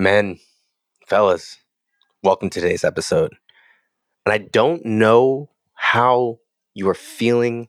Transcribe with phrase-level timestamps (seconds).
[0.00, 0.38] Men,
[1.08, 1.56] fellas,
[2.22, 3.34] welcome to today's episode.
[4.24, 6.38] And I don't know how
[6.72, 7.66] you are feeling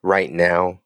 [0.00, 0.82] right now,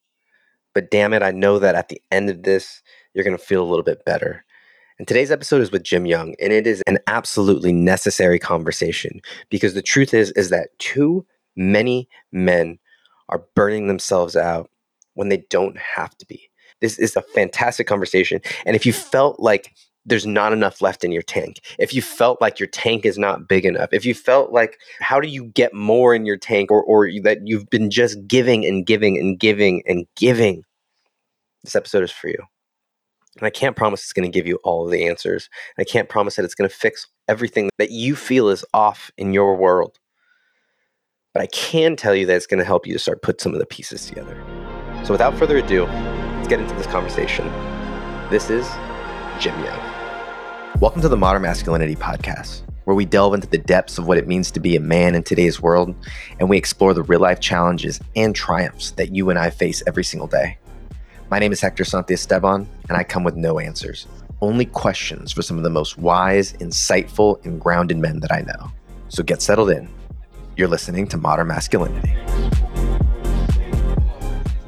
[0.73, 2.81] but damn it, I know that at the end of this,
[3.13, 4.47] you're going to feel a little bit better.
[4.99, 9.21] And today's episode is with Jim Young, and it is an absolutely necessary conversation
[9.51, 12.79] because the truth is is that too many men
[13.29, 14.71] are burning themselves out
[15.13, 16.49] when they don't have to be.
[16.81, 18.41] This is a fantastic conversation.
[18.65, 19.75] And if you felt like
[20.09, 23.49] there's not enough left in your tank, if you felt like your tank is not
[23.49, 26.83] big enough, if you felt like how do you get more in your tank or,
[26.83, 30.63] or that you've been just giving and giving and giving and giving,
[31.63, 32.39] this episode is for you.
[33.37, 35.49] And I can't promise it's going to give you all of the answers.
[35.79, 39.33] I can't promise that it's going to fix everything that you feel is off in
[39.33, 39.99] your world.
[41.35, 43.53] But I can tell you that it's going to help you to start put some
[43.53, 44.43] of the pieces together.
[45.05, 47.47] So without further ado, let's get into this conversation.
[48.29, 48.67] This is
[49.39, 49.88] Jim Young.
[50.81, 54.29] Welcome to the Modern Masculinity Podcast, where we delve into the depths of what it
[54.29, 55.93] means to be a man in today's world,
[56.39, 60.05] and we explore the real life challenges and triumphs that you and I face every
[60.05, 60.57] single day.
[61.33, 64.07] My name is Hector Santiesteban, and I come with no answers,
[64.41, 68.71] only questions for some of the most wise, insightful, and grounded men that I know.
[69.09, 69.89] So get settled in.
[70.57, 72.15] You're listening to Modern Masculinity.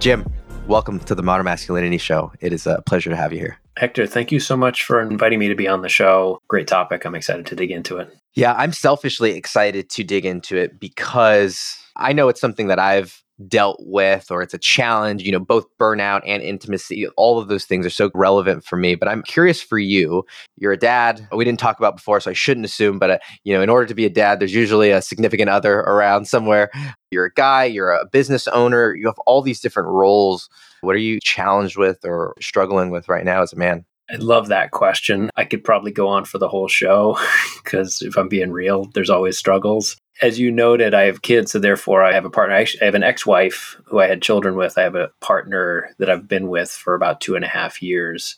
[0.00, 0.28] Jim,
[0.66, 2.32] welcome to the Modern Masculinity Show.
[2.40, 3.59] It is a pleasure to have you here.
[3.76, 6.38] Hector, thank you so much for inviting me to be on the show.
[6.48, 7.04] Great topic.
[7.04, 8.14] I'm excited to dig into it.
[8.34, 13.22] Yeah, I'm selfishly excited to dig into it because I know it's something that I've
[13.48, 17.64] dealt with or it's a challenge you know both burnout and intimacy all of those
[17.64, 20.22] things are so relevant for me but i'm curious for you
[20.58, 23.54] you're a dad we didn't talk about before so i shouldn't assume but uh, you
[23.54, 26.70] know in order to be a dad there's usually a significant other around somewhere
[27.10, 30.50] you're a guy you're a business owner you have all these different roles
[30.82, 34.48] what are you challenged with or struggling with right now as a man I love
[34.48, 35.30] that question.
[35.36, 37.16] I could probably go on for the whole show
[37.62, 41.58] because if I'm being real, there's always struggles as you noted, I have kids, so
[41.58, 42.54] therefore I have a partner.
[42.54, 44.76] I, have an ex-wife who I had children with.
[44.76, 48.36] I have a partner that I've been with for about two and a half years,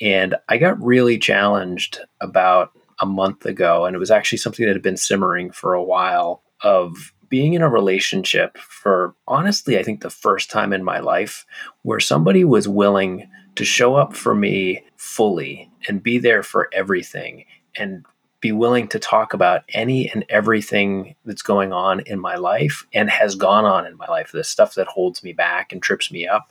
[0.00, 2.70] and I got really challenged about
[3.00, 6.42] a month ago, and it was actually something that had been simmering for a while
[6.62, 11.46] of being in a relationship for honestly, I think the first time in my life
[11.82, 17.44] where somebody was willing to show up for me fully and be there for everything
[17.76, 18.04] and
[18.40, 23.10] be willing to talk about any and everything that's going on in my life and
[23.10, 26.26] has gone on in my life, the stuff that holds me back and trips me
[26.26, 26.50] up.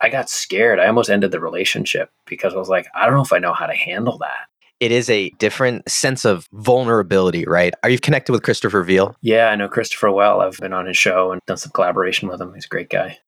[0.00, 0.80] I got scared.
[0.80, 3.54] I almost ended the relationship because I was like, I don't know if I know
[3.54, 4.48] how to handle that.
[4.80, 7.74] It is a different sense of vulnerability, right?
[7.82, 9.16] Are you connected with Christopher Veal?
[9.22, 10.40] Yeah, I know Christopher well.
[10.40, 12.52] I've been on his show and done some collaboration with him.
[12.54, 13.18] He's a great guy.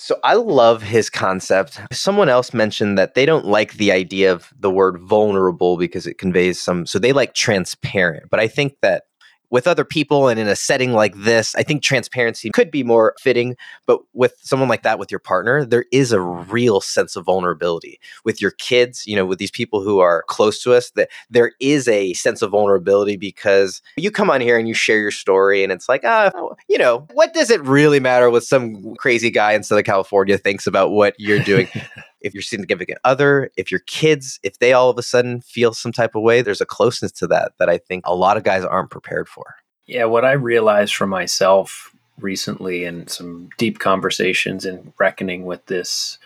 [0.00, 1.78] So I love his concept.
[1.92, 6.16] Someone else mentioned that they don't like the idea of the word vulnerable because it
[6.16, 8.30] conveys some so they like transparent.
[8.30, 9.02] But I think that
[9.50, 13.14] with other people and in a setting like this, I think transparency could be more
[13.20, 13.56] fitting.
[13.86, 18.00] But with someone like that, with your partner, there is a real sense of vulnerability.
[18.24, 21.52] With your kids, you know, with these people who are close to us, that there
[21.60, 25.62] is a sense of vulnerability because you come on here and you share your story,
[25.62, 26.30] and it's like, ah,
[26.68, 30.66] you know, what does it really matter what some crazy guy in Southern California thinks
[30.66, 31.68] about what you're doing?
[32.20, 35.92] if your significant other, if your kids, if they all of a sudden feel some
[35.92, 38.64] type of way, there's a closeness to that that I think a lot of guys
[38.64, 39.56] aren't prepared for.
[39.86, 46.18] Yeah, what I realized for myself recently in some deep conversations and reckoning with this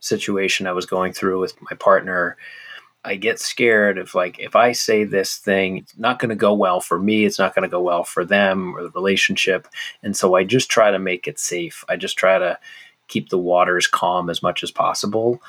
[0.00, 2.36] situation I was going through with my partner,
[3.04, 6.52] I get scared of like if I say this thing, it's not going to go
[6.54, 9.68] well for me, it's not going to go well for them or the relationship.
[10.02, 11.84] And so I just try to make it safe.
[11.88, 12.58] I just try to
[13.08, 15.40] keep the waters calm as much as possible.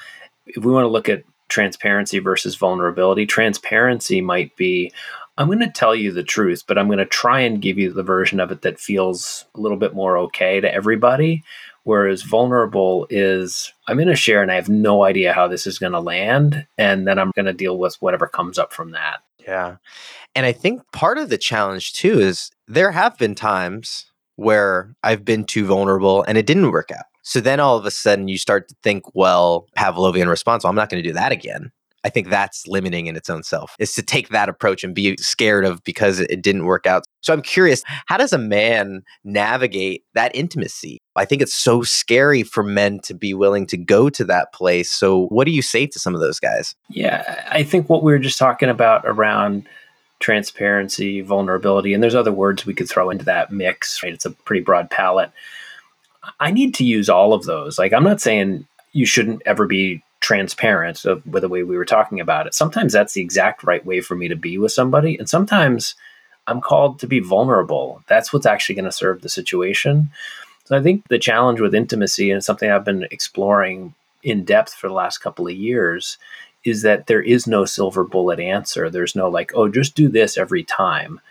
[0.45, 4.91] If we want to look at transparency versus vulnerability, transparency might be
[5.37, 7.93] I'm going to tell you the truth, but I'm going to try and give you
[7.93, 11.43] the version of it that feels a little bit more okay to everybody.
[11.83, 15.79] Whereas vulnerable is I'm going to share and I have no idea how this is
[15.79, 16.65] going to land.
[16.77, 19.19] And then I'm going to deal with whatever comes up from that.
[19.39, 19.77] Yeah.
[20.35, 25.23] And I think part of the challenge too is there have been times where I've
[25.23, 27.05] been too vulnerable and it didn't work out.
[27.27, 30.77] So then all of a sudden you start to think, well, Pavlovian response, well, I'm
[30.77, 31.73] not going to do that again.
[32.05, 35.17] I think that's limiting in its own self is to take that approach and be
[35.17, 37.03] scared of because it didn't work out.
[37.19, 41.01] So I'm curious, how does a man navigate that intimacy?
[41.17, 44.89] I think it's so scary for men to be willing to go to that place.
[44.89, 46.75] So what do you say to some of those guys?
[46.87, 49.67] Yeah, I think what we were just talking about around
[50.19, 54.13] transparency, vulnerability, and there's other words we could throw into that mix, right?
[54.13, 55.31] It's a pretty broad palette.
[56.39, 57.77] I need to use all of those.
[57.77, 62.19] Like, I'm not saying you shouldn't ever be transparent with the way we were talking
[62.19, 62.53] about it.
[62.53, 65.17] Sometimes that's the exact right way for me to be with somebody.
[65.17, 65.95] And sometimes
[66.47, 68.03] I'm called to be vulnerable.
[68.07, 70.09] That's what's actually going to serve the situation.
[70.65, 73.93] So I think the challenge with intimacy and something I've been exploring
[74.23, 76.17] in depth for the last couple of years
[76.65, 78.89] is that there is no silver bullet answer.
[78.89, 81.21] There's no like, oh, just do this every time.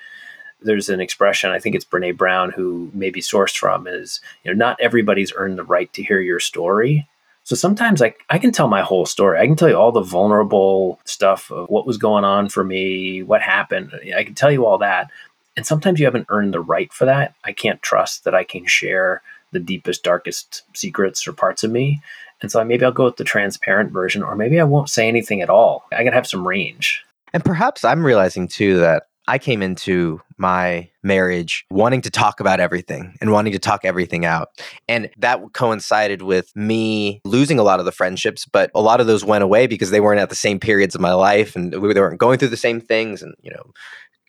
[0.67, 4.53] There's an expression, I think it's Brene Brown who may be sourced from, is you
[4.53, 7.09] know, not everybody's earned the right to hear your story.
[7.45, 9.39] So sometimes I, I can tell my whole story.
[9.39, 13.23] I can tell you all the vulnerable stuff of what was going on for me,
[13.23, 13.93] what happened.
[14.17, 15.11] I can tell you all that.
[15.57, 17.35] And sometimes you haven't earned the right for that.
[17.45, 19.23] I can't trust that I can share
[19.53, 22.03] the deepest, darkest secrets or parts of me.
[22.43, 25.41] And so maybe I'll go with the transparent version, or maybe I won't say anything
[25.41, 25.85] at all.
[25.93, 27.05] I can have some range.
[27.33, 32.61] And perhaps I'm realizing too that I came into my marriage wanting to talk about
[32.61, 34.49] everything and wanting to talk everything out.
[34.89, 39.07] And that coincided with me losing a lot of the friendships, but a lot of
[39.07, 41.93] those went away because they weren't at the same periods of my life and we
[41.95, 43.23] weren't going through the same things.
[43.23, 43.73] And, you know,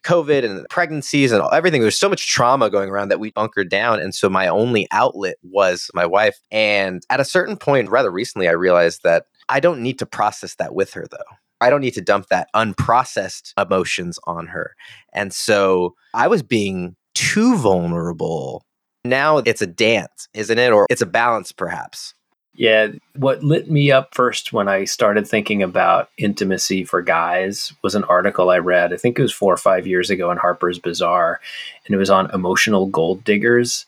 [0.04, 1.82] COVID and pregnancies and everything.
[1.82, 4.00] There's so much trauma going around that we bunkered down.
[4.00, 6.40] And so my only outlet was my wife.
[6.50, 10.56] And at a certain point, rather recently, I realized that I don't need to process
[10.56, 11.36] that with her, though.
[11.62, 14.76] I don't need to dump that unprocessed emotions on her.
[15.14, 18.64] And so I was being too vulnerable.
[19.04, 20.72] Now it's a dance, isn't it?
[20.72, 22.14] Or it's a balance, perhaps.
[22.58, 27.94] Yeah, what lit me up first when I started thinking about intimacy for guys was
[27.94, 28.92] an article I read.
[28.92, 31.40] I think it was four or five years ago in Harper's Bazaar,
[31.86, 33.86] and it was on emotional gold diggers.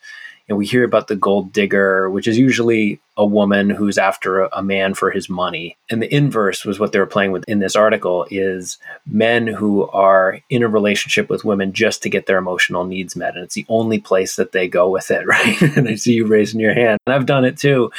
[0.47, 4.49] And we hear about the gold digger, which is usually a woman who's after a,
[4.53, 5.75] a, man for his money.
[5.89, 9.89] And the inverse was what they were playing with in this article is men who
[9.89, 13.35] are in a relationship with women just to get their emotional needs met.
[13.35, 15.61] And it's the only place that they go with it, right?
[15.61, 16.97] and I see you raising your hand.
[17.05, 17.91] And I've done it too.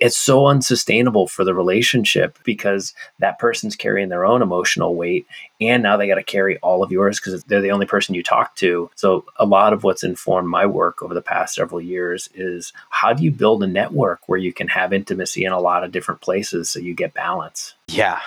[0.00, 5.26] It's so unsustainable for the relationship because that person's carrying their own emotional weight.
[5.62, 8.22] And now they got to carry all of yours because they're the only person you
[8.22, 8.90] talk to.
[8.96, 13.12] So a lot of what's informed my work over the past several years is how
[13.12, 16.20] do you build a network where you can have intimacy in a lot of different
[16.20, 17.74] places so you get balance.
[17.88, 18.20] Yeah.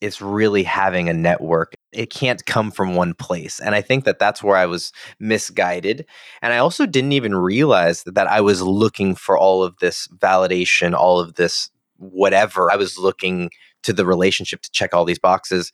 [0.00, 1.74] It's really having a network.
[1.92, 3.60] It can't come from one place.
[3.60, 6.04] And I think that that's where I was misguided.
[6.42, 10.92] And I also didn't even realize that I was looking for all of this validation,
[10.92, 12.70] all of this whatever.
[12.72, 13.50] I was looking
[13.84, 15.72] to the relationship to check all these boxes.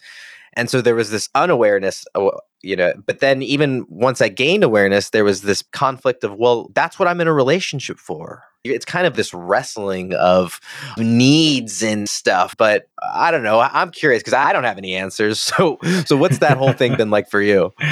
[0.54, 2.28] And so there was this unawareness, uh,
[2.62, 6.70] you know, but then even once I gained awareness, there was this conflict of, well,
[6.74, 8.44] that's what I'm in a relationship for.
[8.62, 10.60] It's kind of this wrestling of
[10.98, 13.58] needs and stuff, but I don't know.
[13.60, 15.40] I'm curious because I don't have any answers.
[15.50, 17.72] So, so what's that whole thing been like for you?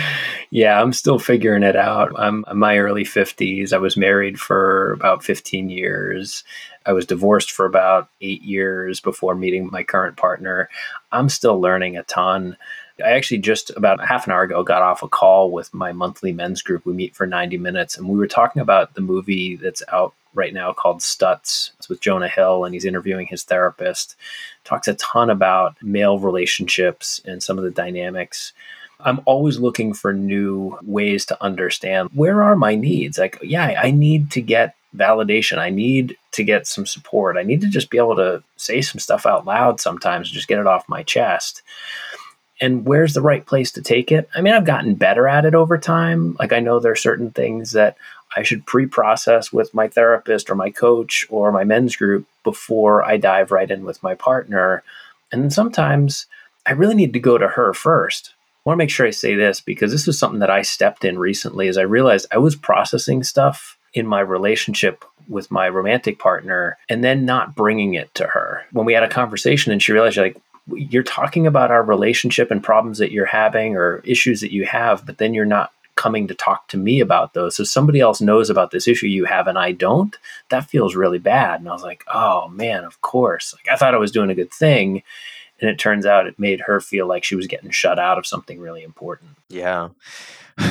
[0.51, 2.11] Yeah, I'm still figuring it out.
[2.19, 3.75] I'm in my early 50s.
[3.75, 6.43] I was married for about 15 years.
[6.87, 10.71] I was divorced for about eight years before meeting my current partner.
[11.13, 12.57] I'm still learning a ton.
[13.05, 16.33] I actually just about half an hour ago got off a call with my monthly
[16.33, 16.87] men's group.
[16.87, 20.55] We meet for 90 minutes, and we were talking about the movie that's out right
[20.55, 21.73] now called Stutz.
[21.79, 24.17] It's with Jonah Hill, and he's interviewing his therapist.
[24.65, 28.55] Talks a ton about male relationships and some of the dynamics.
[29.01, 33.19] I'm always looking for new ways to understand where are my needs.
[33.19, 35.59] Like, yeah, I need to get validation.
[35.59, 37.37] I need to get some support.
[37.37, 40.59] I need to just be able to say some stuff out loud sometimes, just get
[40.59, 41.63] it off my chest.
[42.61, 44.29] And where's the right place to take it?
[44.35, 46.37] I mean, I've gotten better at it over time.
[46.41, 47.97] Like, I know there are certain things that
[48.37, 53.05] I should pre process with my therapist or my coach or my men's group before
[53.05, 54.83] I dive right in with my partner.
[55.33, 56.27] And then sometimes
[56.67, 58.35] I really need to go to her first.
[58.65, 61.05] I want to make sure I say this because this is something that I stepped
[61.05, 66.19] in recently as I realized I was processing stuff in my relationship with my romantic
[66.19, 68.65] partner and then not bringing it to her.
[68.73, 70.37] When we had a conversation and she realized like
[70.71, 75.07] you're talking about our relationship and problems that you're having or issues that you have,
[75.07, 77.57] but then you're not coming to talk to me about those.
[77.57, 80.17] So somebody else knows about this issue you have and I don't.
[80.49, 81.61] That feels really bad.
[81.61, 84.35] And I was like, "Oh man, of course." Like I thought I was doing a
[84.35, 85.03] good thing
[85.61, 88.27] and it turns out it made her feel like she was getting shut out of
[88.27, 89.31] something really important.
[89.49, 89.91] Yeah.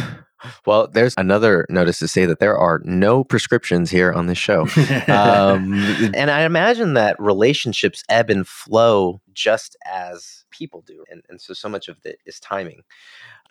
[0.67, 4.67] Well, there's another notice to say that there are no prescriptions here on this show.
[5.07, 5.73] um,
[6.13, 11.03] and I imagine that relationships ebb and flow just as people do.
[11.09, 12.83] And, and so, so much of it is timing.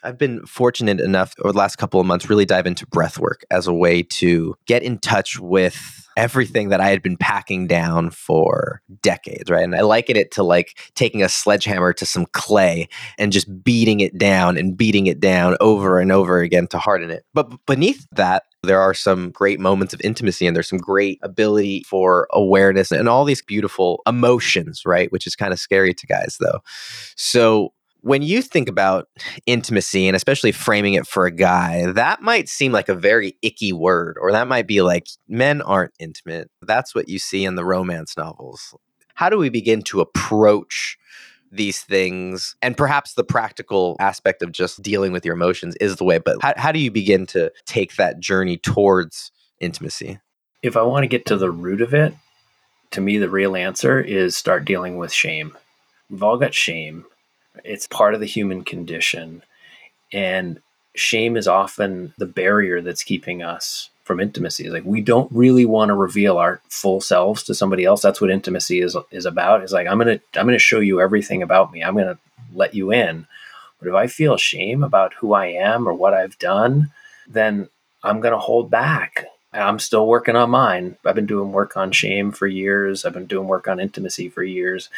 [0.02, 3.44] I've been fortunate enough over the last couple of months really dive into breath work
[3.50, 8.10] as a way to get in touch with everything that I had been packing down
[8.10, 9.64] for decades, right?
[9.64, 12.88] And I liken it to like taking a sledgehammer to some clay
[13.18, 17.10] and just beating it down and beating it down over and over again to harden
[17.10, 17.24] it.
[17.34, 21.84] But beneath that, There are some great moments of intimacy and there's some great ability
[21.88, 25.10] for awareness and all these beautiful emotions, right?
[25.12, 26.60] Which is kind of scary to guys though.
[27.16, 27.72] So
[28.06, 29.08] when you think about
[29.46, 33.72] intimacy and especially framing it for a guy, that might seem like a very icky
[33.72, 36.48] word, or that might be like men aren't intimate.
[36.62, 38.76] That's what you see in the romance novels.
[39.14, 40.96] How do we begin to approach
[41.50, 42.54] these things?
[42.62, 46.40] And perhaps the practical aspect of just dealing with your emotions is the way, but
[46.42, 50.20] how, how do you begin to take that journey towards intimacy?
[50.62, 52.14] If I want to get to the root of it,
[52.92, 55.56] to me, the real answer is start dealing with shame.
[56.08, 57.04] We've all got shame
[57.64, 59.42] it's part of the human condition.
[60.12, 60.60] And
[60.94, 64.64] shame is often the barrier that's keeping us from intimacy.
[64.64, 68.02] It's like we don't really want to reveal our full selves to somebody else.
[68.02, 69.62] That's what intimacy is is about.
[69.62, 71.82] It's like I'm gonna I'm gonna show you everything about me.
[71.82, 72.18] I'm gonna
[72.54, 73.26] let you in.
[73.78, 76.92] But if I feel shame about who I am or what I've done,
[77.28, 77.68] then
[78.02, 79.26] I'm gonna hold back.
[79.52, 80.96] I'm still working on mine.
[81.04, 83.04] I've been doing work on shame for years.
[83.04, 84.88] I've been doing work on intimacy for years.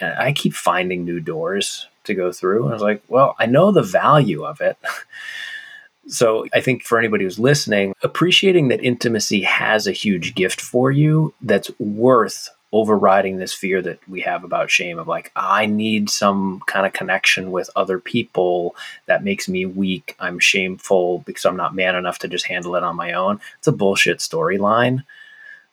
[0.00, 2.64] And I keep finding new doors to go through.
[2.64, 4.76] And I was like, well, I know the value of it.
[6.08, 10.90] so I think for anybody who's listening, appreciating that intimacy has a huge gift for
[10.90, 16.10] you that's worth overriding this fear that we have about shame of like i need
[16.10, 21.56] some kind of connection with other people that makes me weak i'm shameful because i'm
[21.56, 25.02] not man enough to just handle it on my own it's a bullshit storyline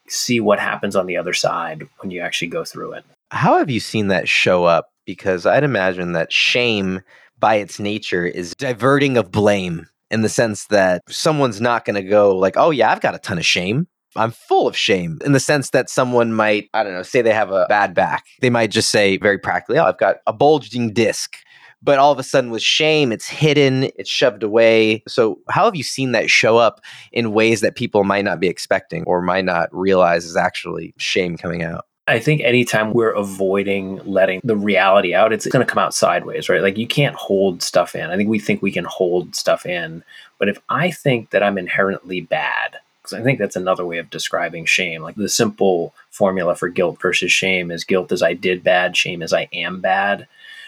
[0.07, 3.69] see what happens on the other side when you actually go through it how have
[3.69, 7.01] you seen that show up because I'd imagine that shame
[7.39, 12.03] by its nature is diverting of blame in the sense that someone's not going to
[12.03, 15.33] go like, "Oh yeah, I've got a ton of shame." I'm full of shame in
[15.33, 18.23] the sense that someone might, I don't know, say they have a bad back.
[18.39, 21.35] They might just say very practically, "Oh, I've got a bulging disc."
[21.81, 25.03] But all of a sudden with shame, it's hidden, it's shoved away.
[25.07, 26.81] So, how have you seen that show up
[27.11, 31.37] in ways that people might not be expecting or might not realize is actually shame
[31.37, 31.85] coming out?
[32.07, 36.49] I think anytime we're avoiding letting the reality out, it's going to come out sideways,
[36.49, 36.61] right?
[36.61, 38.11] Like you can't hold stuff in.
[38.11, 40.03] I think we think we can hold stuff in.
[40.37, 44.11] But if I think that I'm inherently bad, because I think that's another way of
[44.11, 48.63] describing shame, like the simple formula for guilt versus shame is guilt is I did
[48.63, 50.27] bad, shame is I am bad.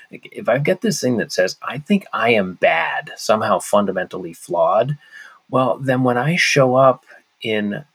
[0.10, 4.34] Like if I've got this thing that says, I think I am bad, somehow fundamentally
[4.34, 4.98] flawed,
[5.50, 7.06] well, then when I show up
[7.42, 7.86] in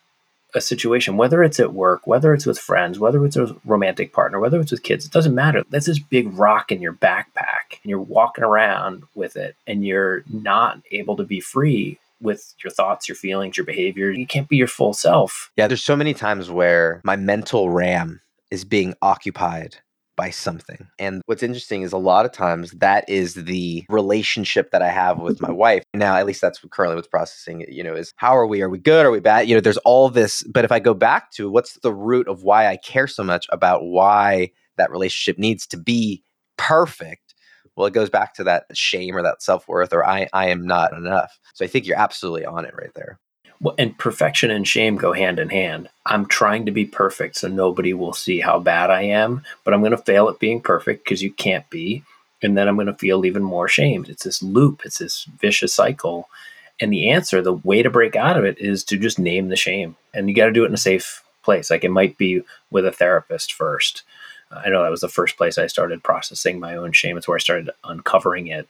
[0.54, 4.38] a situation, whether it's at work, whether it's with friends, whether it's a romantic partner,
[4.40, 5.64] whether it's with kids, it doesn't matter.
[5.70, 10.24] That's this big rock in your backpack, and you're walking around with it, and you're
[10.32, 14.10] not able to be free with your thoughts, your feelings, your behavior.
[14.10, 15.50] You can't be your full self.
[15.56, 19.78] Yeah, there's so many times where my mental RAM is being occupied
[20.16, 20.88] by something.
[20.98, 25.18] And what's interesting is a lot of times that is the relationship that I have
[25.18, 25.84] with my wife.
[25.94, 28.62] Now, at least that's currently what's processing, you know, is how are we?
[28.62, 29.06] Are we good?
[29.06, 29.48] Are we bad?
[29.48, 30.42] You know, there's all this.
[30.44, 33.46] But if I go back to what's the root of why I care so much
[33.50, 36.22] about why that relationship needs to be
[36.56, 37.34] perfect,
[37.76, 40.66] well, it goes back to that shame or that self worth or I, I am
[40.66, 41.38] not enough.
[41.54, 43.18] So I think you're absolutely on it right there.
[43.78, 45.88] And perfection and shame go hand in hand.
[46.04, 49.80] I'm trying to be perfect so nobody will see how bad I am, but I'm
[49.80, 52.02] going to fail at being perfect because you can't be.
[52.42, 54.04] And then I'm going to feel even more shame.
[54.08, 56.28] It's this loop, it's this vicious cycle.
[56.80, 59.56] And the answer, the way to break out of it is to just name the
[59.56, 59.94] shame.
[60.12, 61.70] And you got to do it in a safe place.
[61.70, 62.42] Like it might be
[62.72, 64.02] with a therapist first.
[64.50, 67.16] I know that was the first place I started processing my own shame.
[67.16, 68.68] It's where I started uncovering it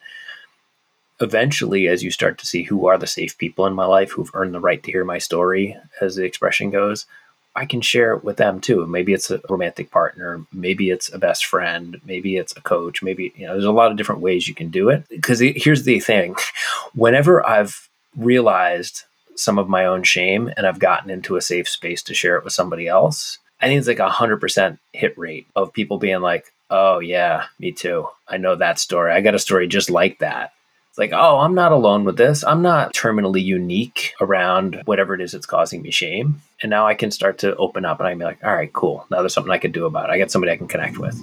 [1.23, 4.31] eventually, as you start to see who are the safe people in my life who've
[4.35, 7.07] earned the right to hear my story, as the expression goes,
[7.55, 8.87] I can share it with them too.
[8.87, 13.33] Maybe it's a romantic partner, maybe it's a best friend, maybe it's a coach, maybe,
[13.37, 15.09] you know, there's a lot of different ways you can do it.
[15.09, 16.35] Because here's the thing
[16.95, 19.05] whenever I've realized
[19.37, 22.45] some of my own shame and I've gotten into a safe space to share it
[22.45, 26.53] with somebody else, I think it's like a 100% hit rate of people being like,
[26.71, 28.09] oh, yeah, me too.
[28.27, 29.13] I know that story.
[29.13, 30.53] I got a story just like that.
[30.93, 32.45] It's like, oh, I'm not alone with this.
[32.45, 36.43] I'm not terminally unique around whatever it is that's causing me shame.
[36.61, 38.71] And now I can start to open up and I can be like, all right,
[38.75, 39.07] cool.
[39.11, 40.13] Now there's something I can do about it.
[40.13, 41.19] I got somebody I can connect with.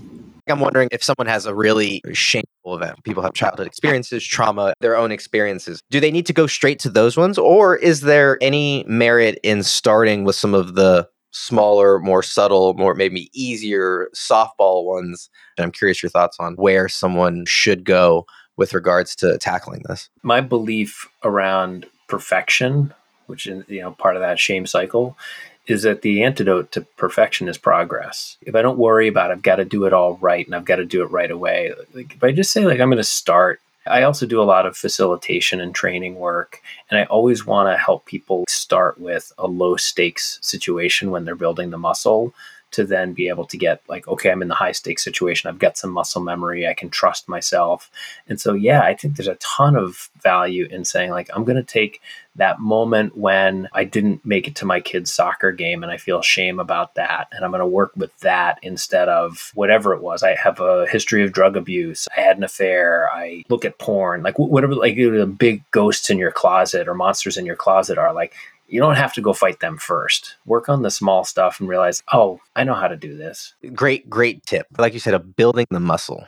[0.48, 3.04] I'm wondering if someone has a really shameful event.
[3.04, 5.84] People have childhood experiences, trauma, their own experiences.
[5.92, 7.38] Do they need to go straight to those ones?
[7.38, 12.96] Or is there any merit in starting with some of the smaller, more subtle, more
[12.96, 15.30] maybe easier softball ones?
[15.60, 18.26] And I'm curious your thoughts on where someone should go
[18.60, 20.10] with regards to tackling this?
[20.22, 22.94] My belief around perfection,
[23.28, 25.18] which is you know part of that shame cycle,
[25.66, 28.38] is that the antidote to perfection is progress.
[28.42, 30.76] If I don't worry about I've got to do it all right and I've got
[30.76, 33.62] to do it right away, like if I just say like I'm going to start
[33.88, 36.62] I also do a lot of facilitation and training work,
[36.92, 41.34] and I always want to help people start with a low stakes situation when they're
[41.34, 42.36] building the muscle
[42.72, 45.50] to then be able to get like okay i'm in the high stakes situation.
[45.50, 46.68] I've got some muscle memory.
[46.68, 47.90] I can trust myself.
[48.28, 51.56] And so yeah i think there's a ton of value in saying like i'm going
[51.56, 52.02] to take
[52.36, 56.22] that moment when i didn't make it to my kid's soccer game and i feel
[56.22, 60.24] shame about that and i'm going to work with that instead of whatever it was.
[60.24, 62.08] I have a history of drug abuse.
[62.16, 63.10] I had an affair.
[63.12, 64.24] I look at porn.
[64.24, 68.14] Like whatever like the big ghosts in your closet or monsters in your closet are
[68.14, 68.34] like
[68.70, 70.36] you don't have to go fight them first.
[70.46, 73.56] Work on the small stuff and realize, oh, I know how to do this.
[73.74, 74.68] Great, great tip.
[74.78, 76.26] Like you said, of building the muscle.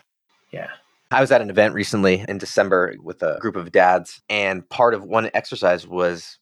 [0.51, 0.69] Yeah.
[1.11, 4.93] I was at an event recently in December with a group of dads, and part
[4.93, 6.39] of one exercise was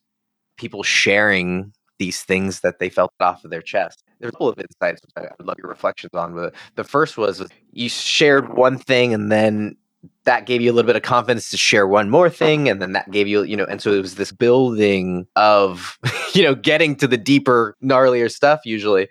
[0.57, 4.03] people sharing these things that they felt off of their chest.
[4.19, 7.45] There's a couple of insights I would love your reflections on, but the first was
[7.71, 9.75] you shared one thing and then
[10.25, 12.93] that gave you a little bit of confidence to share one more thing and then
[12.93, 15.97] that gave you you know and so it was this building of
[16.33, 19.07] you know getting to the deeper gnarlier stuff usually.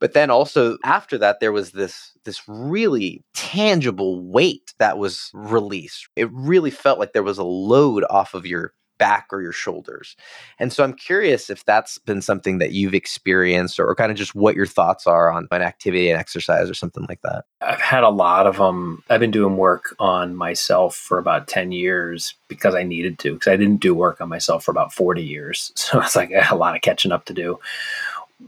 [0.00, 6.08] But then also after that there was this this really tangible weight that was released.
[6.16, 10.16] It really felt like there was a load off of your back or your shoulders.
[10.58, 14.18] And so I'm curious if that's been something that you've experienced or, or kind of
[14.18, 17.44] just what your thoughts are on an activity and exercise or something like that.
[17.60, 19.02] I've had a lot of them.
[19.10, 23.52] I've been doing work on myself for about 10 years because I needed to, because
[23.52, 25.72] I didn't do work on myself for about 40 years.
[25.84, 27.60] So it's like had a lot of catching up to do.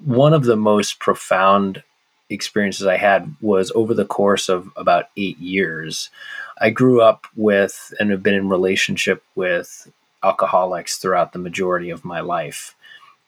[0.05, 1.83] One of the most profound
[2.31, 6.11] experiences I had was over the course of about eight years.
[6.59, 9.91] I grew up with and have been in relationship with
[10.27, 12.75] alcoholics throughout the majority of my life.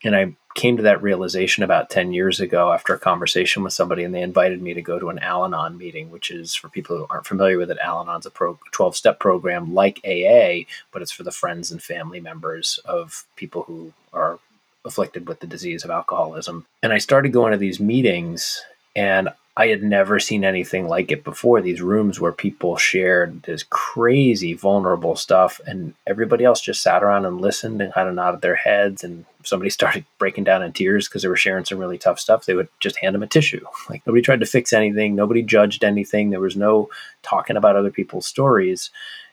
[0.04, 4.02] And I came to that realization about 10 years ago after a conversation with somebody,
[4.02, 6.96] and they invited me to go to an Al Anon meeting, which is for people
[6.96, 8.32] who aren't familiar with it, Al Anon's a
[8.72, 13.62] 12 step program like AA, but it's for the friends and family members of people
[13.62, 14.40] who are
[14.84, 16.66] afflicted with the disease of alcoholism.
[16.82, 18.60] And I started going to these meetings,
[18.94, 21.60] and I had never seen anything like it before.
[21.60, 27.26] These rooms where people shared this crazy, vulnerable stuff, and everybody else just sat around
[27.26, 29.02] and listened and kind of nodded their heads.
[29.02, 32.46] And somebody started breaking down in tears because they were sharing some really tough stuff.
[32.46, 33.66] They would just hand them a tissue.
[33.90, 36.30] Like nobody tried to fix anything, nobody judged anything.
[36.30, 36.88] There was no
[37.22, 38.90] talking about other people's stories.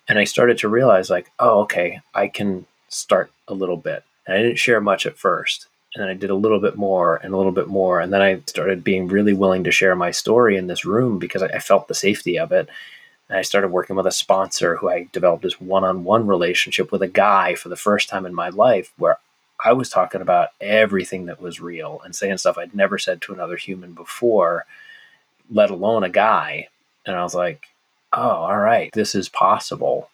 [0.08, 4.04] And I started to realize, like, oh, okay, I can start a little bit.
[4.26, 7.16] And I didn't share much at first and then I did a little bit more
[7.16, 8.02] and a little bit more.
[8.02, 11.42] And then I started being really willing to share my story in this room because
[11.42, 12.68] I, felt the safety of it.
[13.30, 16.92] And I started working with a sponsor who I developed this one on one relationship
[16.92, 19.20] with a guy for the first time in my life where
[19.64, 23.34] I was talking about everything that was real and saying stuff I'd never said to
[23.34, 24.66] another human before,
[25.50, 26.68] let alone a guy.
[27.06, 27.70] And I was like,
[28.12, 30.10] oh, all right, this is possible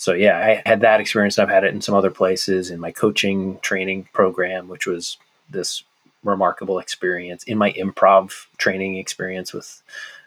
[0.00, 1.38] so yeah, I had that experience.
[1.38, 5.18] I've had it in some other places in my coaching training program, which was
[5.50, 5.84] this
[6.24, 9.82] remarkable experience in my improv training experience with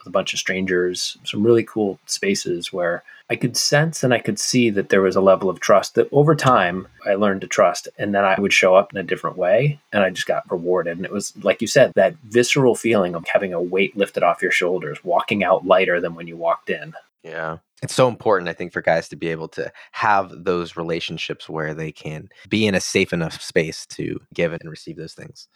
[0.06, 4.38] a bunch of strangers, some really cool spaces where I could sense and I could
[4.38, 7.88] see that there was a level of trust that over time I learned to trust.
[7.98, 10.98] And then I would show up in a different way and I just got rewarded.
[10.98, 14.44] And it was, like you said, that visceral feeling of having a weight lifted off
[14.44, 16.94] your shoulders, walking out lighter than when you walked in.
[17.24, 17.58] Yeah.
[17.82, 21.74] It's so important, I think, for guys to be able to have those relationships where
[21.74, 25.48] they can be in a safe enough space to give and receive those things.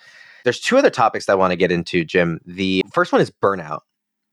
[0.43, 2.39] There's two other topics I want to get into, Jim.
[2.45, 3.81] The first one is burnout.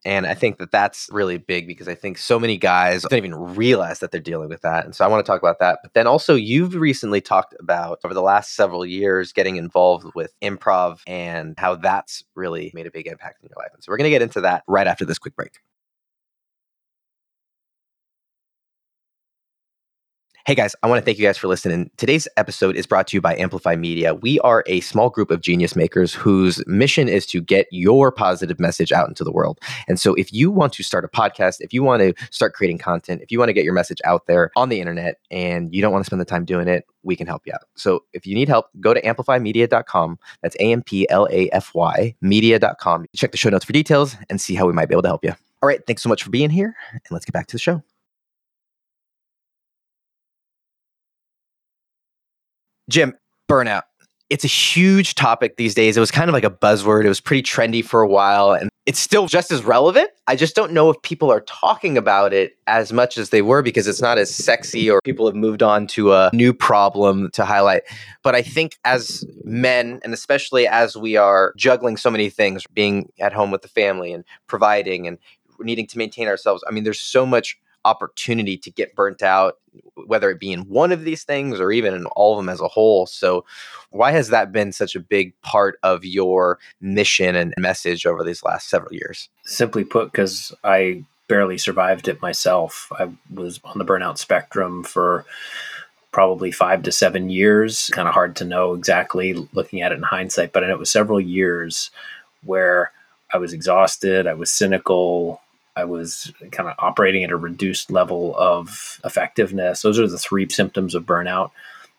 [0.06, 3.34] And I think that that's really big because I think so many guys don't even
[3.34, 4.84] realize that they're dealing with that.
[4.84, 5.78] And so I want to talk about that.
[5.82, 10.34] But then also, you've recently talked about over the last several years getting involved with
[10.42, 13.70] improv and how that's really made a big impact in your life.
[13.72, 15.60] And so we're going to get into that right after this quick break.
[20.46, 21.90] Hey guys, I want to thank you guys for listening.
[21.96, 24.14] Today's episode is brought to you by Amplify Media.
[24.14, 28.60] We are a small group of genius makers whose mission is to get your positive
[28.60, 29.58] message out into the world.
[29.88, 32.76] And so if you want to start a podcast, if you want to start creating
[32.76, 35.80] content, if you want to get your message out there on the internet and you
[35.80, 37.64] don't want to spend the time doing it, we can help you out.
[37.74, 40.18] So if you need help, go to amplifymedia.com.
[40.42, 43.06] That's A M P L A F Y media.com.
[43.16, 45.24] Check the show notes for details and see how we might be able to help
[45.24, 45.32] you.
[45.62, 47.82] All right, thanks so much for being here and let's get back to the show.
[52.88, 53.14] Jim,
[53.48, 53.82] burnout.
[54.30, 55.96] It's a huge topic these days.
[55.96, 57.04] It was kind of like a buzzword.
[57.04, 60.10] It was pretty trendy for a while and it's still just as relevant.
[60.26, 63.62] I just don't know if people are talking about it as much as they were
[63.62, 67.46] because it's not as sexy or people have moved on to a new problem to
[67.46, 67.82] highlight.
[68.22, 73.10] But I think as men, and especially as we are juggling so many things, being
[73.18, 75.18] at home with the family and providing and
[75.60, 79.58] needing to maintain ourselves, I mean, there's so much opportunity to get burnt out,
[80.06, 82.60] whether it be in one of these things or even in all of them as
[82.60, 83.06] a whole.
[83.06, 83.44] So,
[83.90, 88.42] why has that been such a big part of your mission and message over these
[88.42, 89.28] last several years?
[89.44, 92.90] Simply put, because I barely survived it myself.
[92.98, 95.24] I was on the burnout spectrum for
[96.12, 97.90] probably five to seven years.
[97.92, 101.20] Kind of hard to know exactly looking at it in hindsight, but it was several
[101.20, 101.90] years
[102.44, 102.92] where
[103.32, 105.40] I was exhausted, I was cynical,
[105.76, 109.82] I was kind of operating at a reduced level of effectiveness.
[109.82, 111.50] Those are the three symptoms of burnout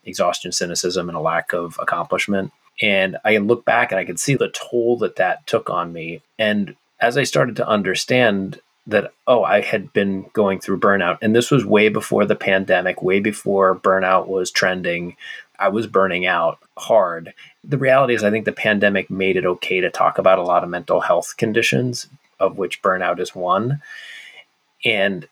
[0.05, 2.53] exhaustion, cynicism, and a lack of accomplishment.
[2.81, 5.91] And I can look back and I can see the toll that that took on
[5.91, 6.21] me.
[6.37, 11.35] And as I started to understand that, oh, I had been going through burnout, and
[11.35, 15.15] this was way before the pandemic, way before burnout was trending.
[15.57, 17.33] I was burning out hard.
[17.63, 20.63] The reality is, I think the pandemic made it okay to talk about a lot
[20.63, 22.07] of mental health conditions,
[22.39, 23.81] of which burnout is one.
[24.83, 25.27] And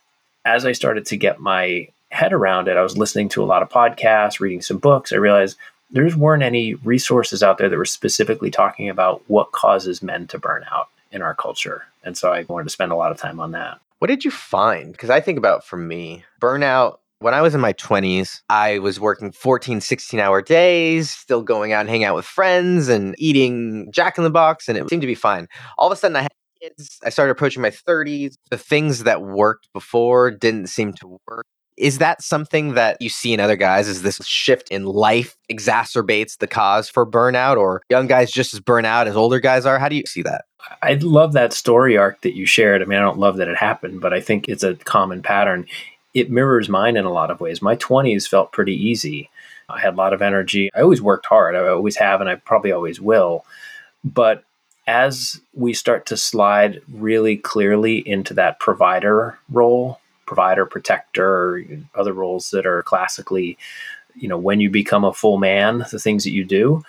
[0.46, 3.62] as I started to get my head around it, I was listening to a lot
[3.62, 5.12] of podcasts, reading some books.
[5.12, 5.58] I realized
[5.92, 10.40] there weren't any resources out there that were specifically talking about what causes men to
[10.40, 11.86] burn out in our culture.
[12.04, 13.80] And so I wanted to spend a lot of time on that.
[14.00, 14.92] What did you find?
[14.92, 19.00] Because I think about for me, burnout when I was in my 20s, I was
[19.00, 23.90] working 14, 16 hour days, still going out and hanging out with friends and eating
[23.94, 25.48] Jack in the Box, and it seemed to be fine.
[25.78, 26.32] All of a sudden, I had
[26.64, 27.00] kids.
[27.04, 28.36] I started approaching my 30s.
[28.50, 31.46] The things that worked before didn't seem to work.
[31.76, 33.88] Is that something that you see in other guys?
[33.88, 38.60] Is this shift in life exacerbates the cause for burnout, or young guys just as
[38.60, 39.80] burnout as older guys are?
[39.80, 40.46] How do you see that?
[40.84, 42.84] I love that story arc that you shared.
[42.84, 45.66] I mean, I don't love that it happened, but I think it's a common pattern
[46.14, 47.62] it mirrors mine in a lot of ways.
[47.62, 49.30] My 20s felt pretty easy.
[49.70, 50.70] I had a lot of energy.
[50.76, 51.56] I always worked hard.
[51.56, 53.46] I always have, and I probably always will.
[54.04, 54.44] But
[54.88, 61.64] as we start to slide really clearly into that provider role, provider, protector,
[61.96, 63.58] other roles that are classically,
[64.16, 66.84] you know, when you become a full man, the things that you do,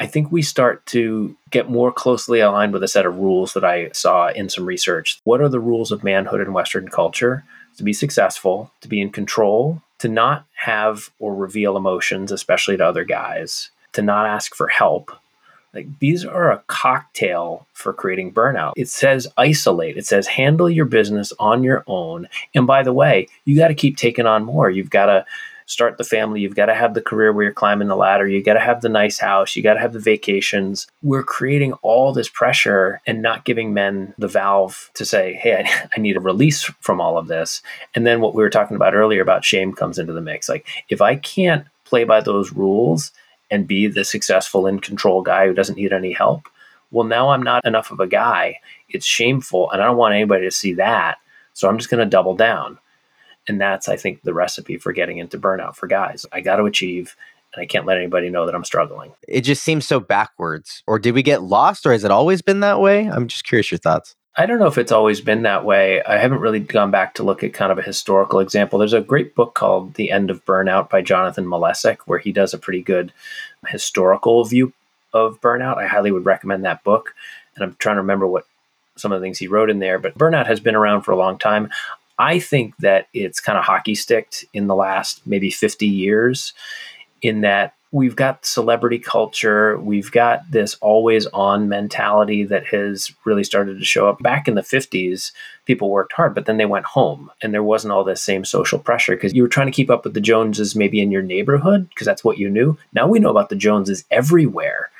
[0.00, 3.64] I think we start to get more closely aligned with a set of rules that
[3.64, 5.20] I saw in some research.
[5.24, 7.44] What are the rules of manhood in Western culture?
[7.76, 12.86] to be successful, to be in control, to not have or reveal emotions, especially to
[12.86, 15.10] other guys, to not ask for help.
[15.74, 18.72] Like these are a cocktail for creating burnout.
[18.76, 19.96] It says isolate.
[19.96, 22.28] It says handle your business on your own.
[22.54, 24.70] And by the way, you got to keep taking on more.
[24.70, 25.26] You've got to
[25.66, 26.40] start the family.
[26.40, 28.26] You've got to have the career where you're climbing the ladder.
[28.28, 29.56] You got to have the nice house.
[29.56, 30.86] You got to have the vacations.
[31.02, 35.64] We're creating all this pressure and not giving men the valve to say, hey,
[35.96, 37.62] I, need a release from all of this.
[37.94, 40.48] And then what we were talking about earlier about shame comes into the mix.
[40.48, 43.12] Like, if I can't play by those rules
[43.50, 46.48] and be the successful in control guy who doesn't need any help,
[46.90, 48.60] well, now I'm not enough of a guy.
[48.88, 49.70] It's shameful.
[49.70, 51.18] And I don't want anybody to see that.
[51.52, 52.78] So I'm just going to double down.
[53.46, 56.24] And that's, I think, the recipe for getting into burnout for guys.
[56.32, 57.16] I got to achieve
[57.54, 59.12] and I can't let anybody know that I'm struggling.
[59.28, 60.82] It just seems so backwards.
[60.86, 63.06] Or did we get lost or has it always been that way?
[63.06, 64.16] I'm just curious your thoughts.
[64.36, 66.02] I don't know if it's always been that way.
[66.02, 68.78] I haven't really gone back to look at kind of a historical example.
[68.80, 72.52] There's a great book called The End of Burnout by Jonathan Malesic, where he does
[72.52, 73.12] a pretty good
[73.68, 74.72] historical view
[75.12, 75.78] of burnout.
[75.78, 77.14] I highly would recommend that book.
[77.54, 78.44] And I'm trying to remember what
[78.96, 81.16] some of the things he wrote in there, but burnout has been around for a
[81.16, 81.70] long time.
[82.18, 86.52] I think that it's kind of hockey sticked in the last maybe 50 years,
[87.22, 93.44] in that we've got celebrity culture, we've got this always on mentality that has really
[93.44, 94.20] started to show up.
[94.20, 95.30] Back in the 50s,
[95.64, 98.80] people worked hard, but then they went home and there wasn't all this same social
[98.80, 101.88] pressure because you were trying to keep up with the Joneses maybe in your neighborhood
[101.88, 102.76] because that's what you knew.
[102.92, 104.90] Now we know about the Joneses everywhere.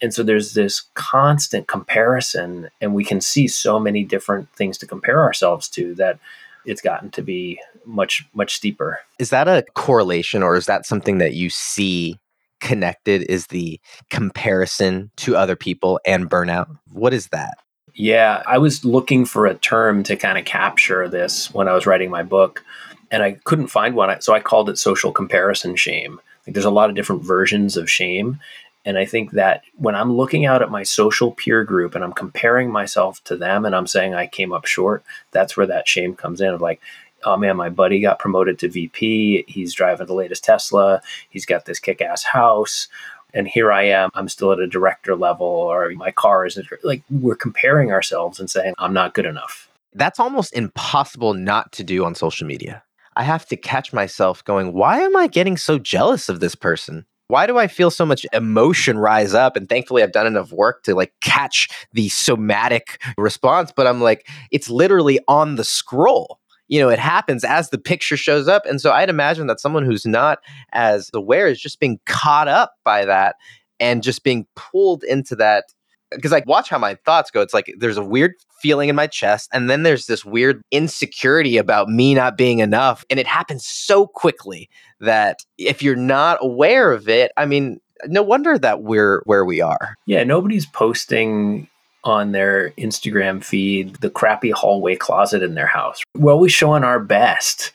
[0.00, 4.86] And so there's this constant comparison, and we can see so many different things to
[4.86, 6.20] compare ourselves to that
[6.64, 9.00] it's gotten to be much much steeper.
[9.18, 12.18] Is that a correlation or is that something that you see
[12.60, 16.78] connected is the comparison to other people and burnout?
[16.92, 17.58] What is that?
[17.94, 21.86] Yeah, I was looking for a term to kind of capture this when I was
[21.86, 22.62] writing my book
[23.10, 24.20] and I couldn't find one.
[24.20, 26.20] So I called it social comparison shame.
[26.46, 28.38] Like there's a lot of different versions of shame
[28.86, 32.12] and I think that when I'm looking out at my social peer group and I'm
[32.12, 36.14] comparing myself to them and I'm saying I came up short, that's where that shame
[36.14, 36.80] comes in of like,
[37.24, 39.44] oh man, my buddy got promoted to VP.
[39.48, 41.00] He's driving the latest Tesla.
[41.30, 42.88] He's got this kick ass house.
[43.34, 47.02] And here I am, I'm still at a director level, or my car isn't like
[47.10, 49.68] we're comparing ourselves and saying, I'm not good enough.
[49.92, 52.82] That's almost impossible not to do on social media.
[53.16, 57.04] I have to catch myself going, why am I getting so jealous of this person?
[57.28, 59.56] why do I feel so much emotion rise up?
[59.56, 63.72] And thankfully, I've done enough work to like catch the somatic response.
[63.74, 66.38] But I'm like, it's literally on the scroll.
[66.68, 68.66] You know, it happens as the picture shows up.
[68.66, 70.38] And so I'd imagine that someone who's not
[70.72, 73.36] as aware is just being caught up by that
[73.78, 75.64] and just being pulled into that
[76.10, 77.40] because I watch how my thoughts go.
[77.40, 81.56] It's like there's a weird feeling in my chest, and then there's this weird insecurity
[81.56, 83.04] about me not being enough.
[83.10, 84.68] And it happens so quickly
[85.00, 89.60] that if you're not aware of it, I mean, no wonder that we're where we
[89.60, 89.96] are.
[90.06, 91.68] Yeah, nobody's posting
[92.06, 96.02] on their Instagram feed the crappy hallway closet in their house.
[96.16, 97.72] We're always showing our best.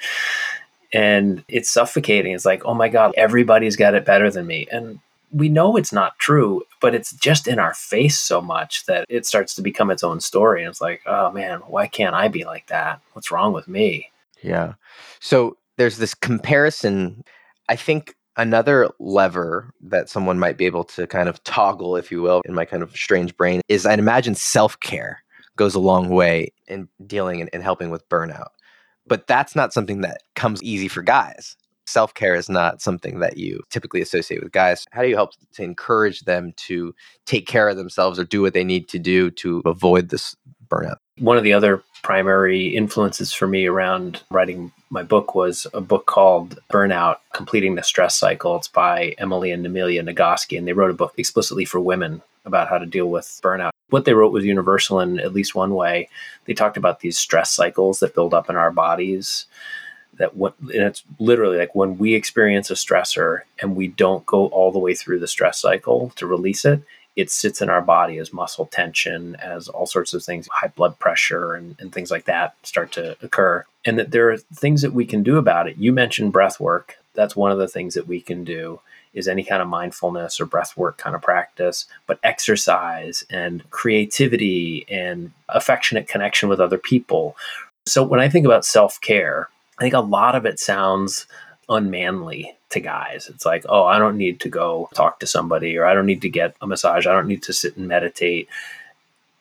[0.94, 2.34] And it's suffocating.
[2.34, 4.67] It's like, oh my God, everybody's got it better than me.
[4.72, 5.00] And
[5.32, 9.26] we know it's not true, but it's just in our face so much that it
[9.26, 10.63] starts to become its own story.
[10.63, 13.00] And it's like, oh man, why can't I be like that?
[13.13, 14.12] What's wrong with me?
[14.41, 14.74] Yeah.
[15.20, 17.24] So there's this comparison.
[17.70, 22.21] I think another lever that someone might be able to kind of toggle, if you
[22.21, 25.23] will, in my kind of strange brain is I'd imagine self care
[25.56, 28.49] goes a long way in dealing and, and helping with burnout.
[29.08, 31.56] But that's not something that comes easy for guys
[31.91, 34.86] self care is not something that you typically associate with guys.
[34.91, 38.54] How do you help to encourage them to take care of themselves or do what
[38.54, 40.36] they need to do to avoid this
[40.67, 40.97] burnout?
[41.19, 46.05] One of the other primary influences for me around writing my book was a book
[46.05, 48.57] called Burnout Completing the Stress Cycle.
[48.57, 52.67] It's by Emily and Amelia Nagoski, and they wrote a book explicitly for women about
[52.67, 53.71] how to deal with burnout.
[53.89, 56.09] What they wrote was universal in at least one way.
[56.45, 59.45] They talked about these stress cycles that build up in our bodies
[60.17, 64.47] that what and it's literally like when we experience a stressor and we don't go
[64.47, 66.83] all the way through the stress cycle to release it
[67.15, 70.97] it sits in our body as muscle tension as all sorts of things high blood
[71.00, 73.65] pressure and, and things like that start to occur.
[73.84, 75.78] And that there are things that we can do about it.
[75.78, 76.97] You mentioned breath work.
[77.13, 78.80] That's one of the things that we can do
[79.13, 84.86] is any kind of mindfulness or breath work kind of practice, but exercise and creativity
[84.89, 87.36] and affectionate connection with other people.
[87.86, 91.28] So when I think about self care, I think a lot of it sounds
[91.67, 93.29] unmanly to guys.
[93.34, 96.21] It's like, oh, I don't need to go talk to somebody or I don't need
[96.21, 97.07] to get a massage.
[97.07, 98.47] I don't need to sit and meditate.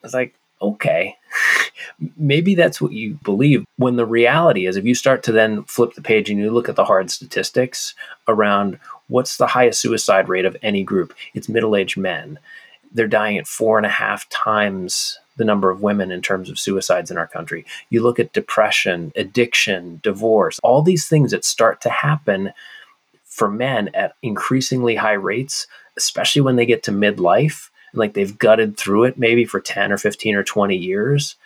[0.02, 1.16] It's like, okay,
[2.16, 3.64] maybe that's what you believe.
[3.76, 6.68] When the reality is, if you start to then flip the page and you look
[6.68, 7.94] at the hard statistics
[8.28, 12.38] around what's the highest suicide rate of any group, it's middle aged men.
[12.92, 16.58] They're dying at four and a half times the number of women in terms of
[16.58, 17.64] suicides in our country.
[17.88, 22.52] You look at depression, addiction, divorce, all these things that start to happen
[23.30, 25.66] for men at increasingly high rates,
[25.96, 27.70] especially when they get to midlife.
[27.94, 31.36] Like they've gutted through it maybe for 10 or 15 or 20 years.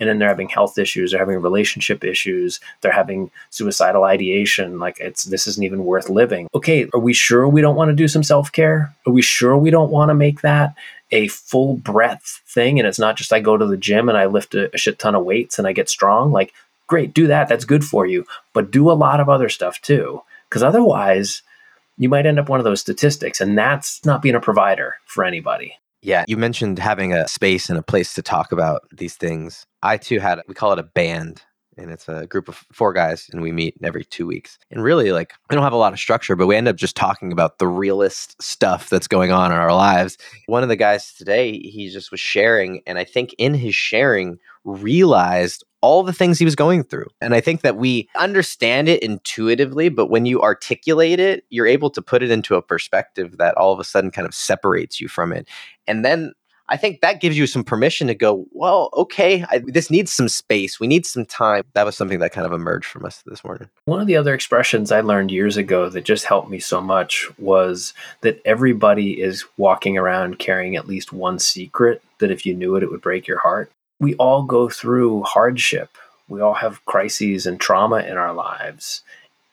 [0.00, 4.80] And then they're having health issues, they're having relationship issues, they're having suicidal ideation.
[4.80, 6.48] Like it's this isn't even worth living.
[6.54, 8.92] Okay, are we sure we don't want to do some self care?
[9.06, 10.74] Are we sure we don't want to make that
[11.12, 14.26] a full breadth thing and it's not just I go to the gym and I
[14.26, 16.52] lift a, a shit ton of weights and I get strong, like
[16.86, 17.48] great, do that.
[17.48, 18.26] That's good for you.
[18.54, 20.22] But do a lot of other stuff too.
[20.52, 21.42] Because otherwise,
[21.96, 23.40] you might end up one of those statistics.
[23.40, 25.78] And that's not being a provider for anybody.
[26.02, 26.26] Yeah.
[26.28, 29.64] You mentioned having a space and a place to talk about these things.
[29.82, 31.40] I too had, we call it a band
[31.78, 35.10] and it's a group of four guys and we meet every two weeks and really
[35.10, 37.58] like we don't have a lot of structure but we end up just talking about
[37.58, 41.88] the realest stuff that's going on in our lives one of the guys today he
[41.88, 46.56] just was sharing and i think in his sharing realized all the things he was
[46.56, 47.08] going through.
[47.20, 51.90] And I think that we understand it intuitively, but when you articulate it, you're able
[51.90, 55.08] to put it into a perspective that all of a sudden kind of separates you
[55.08, 55.48] from it.
[55.86, 56.32] And then
[56.68, 60.28] I think that gives you some permission to go, well, okay, I, this needs some
[60.28, 60.80] space.
[60.80, 61.64] We need some time.
[61.74, 63.68] That was something that kind of emerged from us this morning.
[63.84, 67.28] One of the other expressions I learned years ago that just helped me so much
[67.38, 67.92] was
[68.22, 72.82] that everybody is walking around carrying at least one secret that if you knew it,
[72.82, 73.70] it would break your heart.
[74.02, 75.96] We all go through hardship.
[76.28, 79.02] We all have crises and trauma in our lives.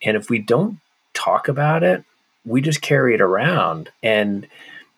[0.01, 0.79] And if we don't
[1.13, 2.03] talk about it,
[2.43, 3.91] we just carry it around.
[4.01, 4.47] And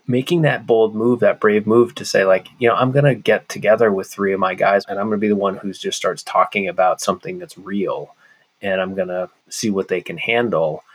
[0.07, 3.13] making that bold move, that brave move to say, like, you know, I'm going to
[3.13, 5.73] get together with three of my guys and I'm going to be the one who
[5.73, 8.15] just starts talking about something that's real
[8.61, 10.85] and I'm going to see what they can handle.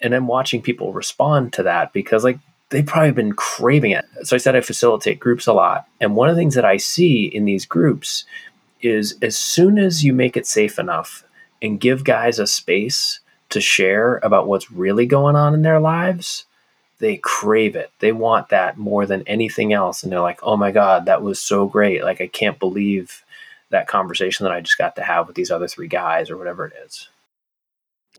[0.00, 2.38] And I'm watching people respond to that because, like,
[2.70, 4.04] they've probably been craving it.
[4.24, 5.86] So I said I facilitate groups a lot.
[6.00, 8.24] And one of the things that I see in these groups
[8.82, 11.24] is as soon as you make it safe enough
[11.62, 16.44] and give guys a space to share about what's really going on in their lives,
[16.98, 17.90] they crave it.
[18.00, 20.02] They want that more than anything else.
[20.02, 22.02] And they're like, oh my God, that was so great.
[22.02, 23.22] Like, I can't believe
[23.70, 26.66] that conversation that I just got to have with these other three guys or whatever
[26.66, 27.08] it is.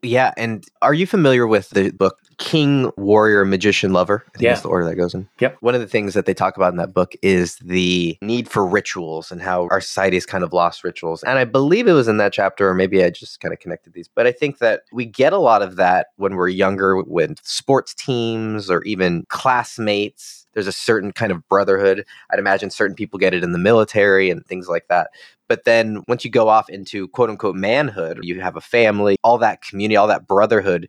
[0.01, 0.33] Yeah.
[0.37, 4.23] And are you familiar with the book king, warrior, magician, lover.
[4.27, 4.49] I think Yeah.
[4.51, 5.27] that's the order that goes in.
[5.39, 5.57] Yep.
[5.61, 8.65] One of the things that they talk about in that book is the need for
[8.65, 11.23] rituals and how our society has kind of lost rituals.
[11.23, 13.93] And I believe it was in that chapter, or maybe I just kind of connected
[13.93, 14.07] these.
[14.07, 17.93] But I think that we get a lot of that when we're younger with sports
[17.93, 20.45] teams or even classmates.
[20.53, 22.05] There's a certain kind of brotherhood.
[22.31, 25.09] I'd imagine certain people get it in the military and things like that.
[25.47, 29.37] But then once you go off into quote unquote manhood, you have a family, all
[29.37, 30.87] that community, all that brotherhood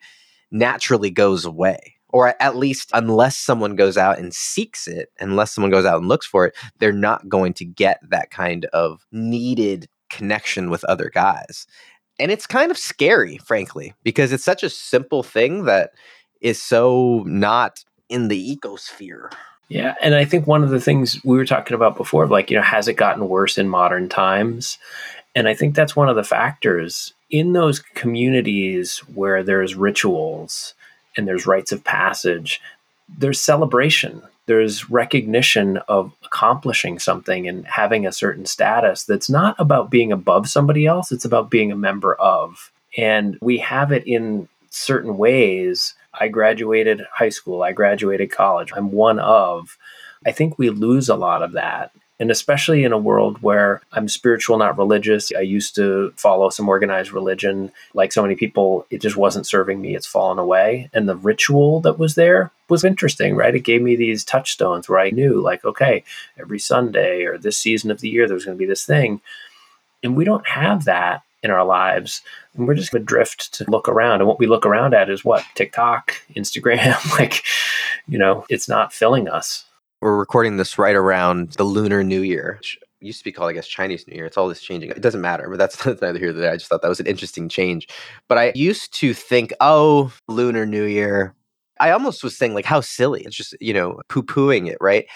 [0.50, 1.94] naturally goes away.
[2.10, 6.08] Or at least, unless someone goes out and seeks it, unless someone goes out and
[6.08, 11.10] looks for it, they're not going to get that kind of needed connection with other
[11.12, 11.66] guys.
[12.18, 15.90] And it's kind of scary, frankly, because it's such a simple thing that
[16.40, 19.30] is so not in the ecosphere.
[19.68, 22.56] Yeah, and I think one of the things we were talking about before, like, you
[22.56, 24.78] know, has it gotten worse in modern times?
[25.34, 30.74] And I think that's one of the factors in those communities where there's rituals
[31.16, 32.60] and there's rites of passage,
[33.18, 39.90] there's celebration, there's recognition of accomplishing something and having a certain status that's not about
[39.90, 42.70] being above somebody else, it's about being a member of.
[42.96, 45.94] And we have it in certain ways.
[46.18, 49.76] I graduated high school, I graduated college, I'm one of.
[50.26, 51.92] I think we lose a lot of that.
[52.20, 55.30] And especially in a world where I'm spiritual, not religious.
[55.36, 57.70] I used to follow some organized religion.
[57.94, 59.94] Like so many people, it just wasn't serving me.
[59.94, 60.90] It's fallen away.
[60.92, 63.54] And the ritual that was there was interesting, right?
[63.54, 66.02] It gave me these touchstones where I knew, like, okay,
[66.38, 69.20] every Sunday or this season of the year, there's going to be this thing.
[70.02, 72.22] And we don't have that in our lives.
[72.54, 74.20] And we're just adrift to look around.
[74.20, 75.44] And what we look around at is what?
[75.54, 76.96] TikTok, Instagram.
[77.18, 77.44] like,
[78.06, 79.64] you know, it's not filling us.
[80.00, 83.52] We're recording this right around the Lunar New Year, which used to be called, I
[83.52, 84.26] guess, Chinese New Year.
[84.26, 84.90] It's all this changing.
[84.90, 86.52] It doesn't matter, but that's, that's neither here nor there.
[86.52, 87.88] I just thought that was an interesting change.
[88.28, 91.34] But I used to think, oh, Lunar New Year.
[91.80, 93.22] I almost was saying, like, how silly.
[93.24, 95.06] It's just, you know, poo pooing it, right?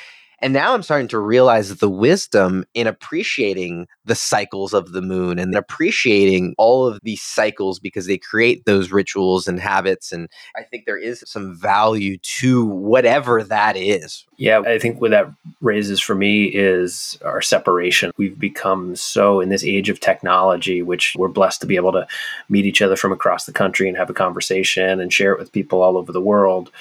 [0.42, 5.38] And now I'm starting to realize the wisdom in appreciating the cycles of the moon
[5.38, 10.10] and appreciating all of these cycles because they create those rituals and habits.
[10.10, 14.26] And I think there is some value to whatever that is.
[14.36, 18.10] Yeah, I think what that raises for me is our separation.
[18.16, 22.08] We've become so in this age of technology, which we're blessed to be able to
[22.48, 25.52] meet each other from across the country and have a conversation and share it with
[25.52, 26.72] people all over the world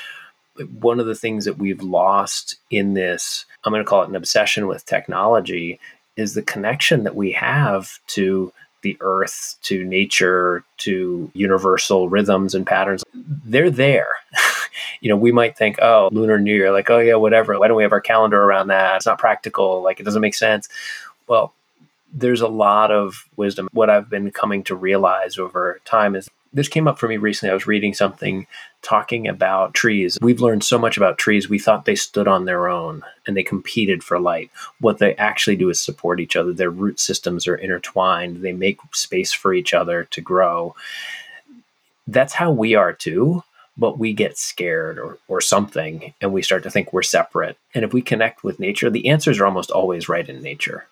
[0.79, 4.15] one of the things that we've lost in this, I'm going to call it an
[4.15, 5.79] obsession with technology,
[6.17, 12.65] is the connection that we have to the earth, to nature, to universal rhythms and
[12.65, 13.03] patterns.
[13.13, 14.15] They're there.
[15.01, 17.57] you know, we might think, oh, Lunar New Year, like, oh, yeah, whatever.
[17.59, 18.97] Why don't we have our calendar around that?
[18.97, 19.81] It's not practical.
[19.81, 20.67] Like, it doesn't make sense.
[21.27, 21.53] Well,
[22.13, 23.69] there's a lot of wisdom.
[23.71, 27.51] What I've been coming to realize over time is this came up for me recently.
[27.51, 28.45] I was reading something
[28.81, 30.17] talking about trees.
[30.21, 31.49] We've learned so much about trees.
[31.49, 34.51] We thought they stood on their own and they competed for light.
[34.79, 36.51] What they actually do is support each other.
[36.51, 40.75] Their root systems are intertwined, they make space for each other to grow.
[42.07, 43.43] That's how we are too.
[43.77, 47.57] But we get scared or, or something and we start to think we're separate.
[47.73, 50.87] And if we connect with nature, the answers are almost always right in nature.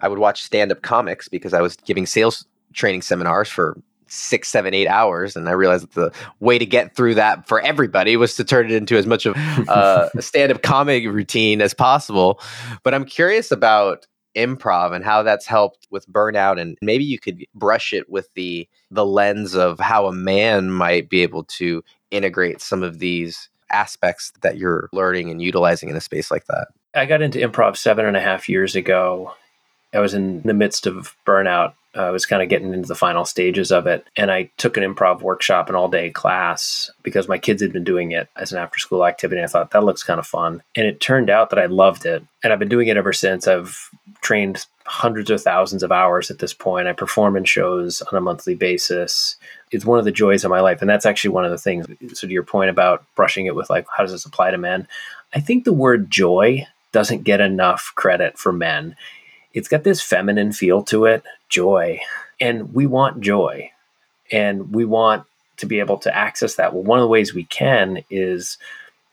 [0.00, 3.76] I would watch stand up comics because I was giving sales training seminars for
[4.12, 5.36] six, seven, eight hours.
[5.36, 8.66] And I realized that the way to get through that for everybody was to turn
[8.66, 9.34] it into as much of
[9.68, 12.40] uh, a stand up comedy routine as possible.
[12.82, 17.44] But I'm curious about improv and how that's helped with burnout and maybe you could
[17.54, 22.58] brush it with the the lens of how a man might be able to integrate
[22.62, 27.04] some of these aspects that you're learning and utilizing in a space like that i
[27.04, 29.34] got into improv seven and a half years ago
[29.92, 33.24] i was in the midst of burnout I was kind of getting into the final
[33.24, 34.06] stages of it.
[34.16, 37.84] And I took an improv workshop, an all day class, because my kids had been
[37.84, 39.42] doing it as an after school activity.
[39.42, 40.62] I thought that looks kind of fun.
[40.74, 42.24] And it turned out that I loved it.
[42.42, 43.46] And I've been doing it ever since.
[43.46, 43.90] I've
[44.22, 46.88] trained hundreds of thousands of hours at this point.
[46.88, 49.36] I perform in shows on a monthly basis.
[49.70, 50.80] It's one of the joys of my life.
[50.80, 51.86] And that's actually one of the things.
[52.14, 54.88] So, to your point about brushing it with, like, how does this apply to men?
[55.34, 58.96] I think the word joy doesn't get enough credit for men
[59.54, 62.00] it's got this feminine feel to it, joy.
[62.40, 63.70] And we want joy.
[64.30, 65.24] And we want
[65.58, 66.72] to be able to access that.
[66.72, 68.58] Well, one of the ways we can is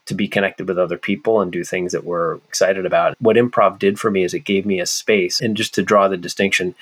[0.05, 3.15] to be connected with other people and do things that we're excited about.
[3.19, 5.39] What improv did for me is it gave me a space.
[5.39, 6.73] And just to draw the distinction,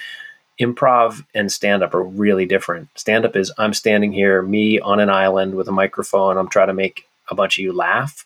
[0.60, 2.88] improv and stand up are really different.
[2.96, 6.68] Stand up is I'm standing here, me on an island with a microphone, I'm trying
[6.68, 8.26] to make a bunch of you laugh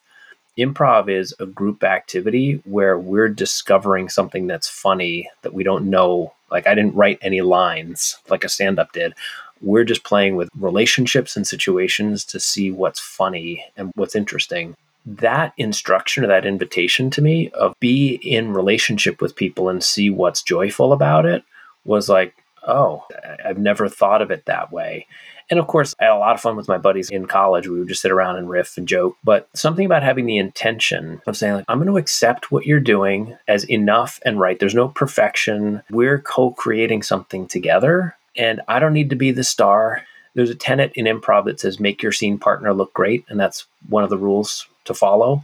[0.57, 6.33] improv is a group activity where we're discovering something that's funny that we don't know.
[6.49, 9.13] Like I didn't write any lines like a stand up did.
[9.61, 14.75] We're just playing with relationships and situations to see what's funny and what's interesting.
[15.05, 20.09] That instruction or that invitation to me of be in relationship with people and see
[20.09, 21.43] what's joyful about it
[21.85, 22.35] was like,
[22.67, 23.05] oh,
[23.43, 25.07] I've never thought of it that way.
[25.51, 27.67] And of course, I had a lot of fun with my buddies in college.
[27.67, 29.17] We would just sit around and riff and joke.
[29.21, 32.79] But something about having the intention of saying, like, I'm going to accept what you're
[32.79, 34.57] doing as enough and right.
[34.57, 35.83] There's no perfection.
[35.91, 38.15] We're co creating something together.
[38.37, 40.03] And I don't need to be the star.
[40.35, 43.25] There's a tenet in improv that says, make your scene partner look great.
[43.27, 45.43] And that's one of the rules to follow.